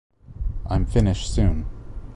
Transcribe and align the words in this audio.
I’m 0.65 0.87
finished 0.87 1.27
soon. 1.31 1.67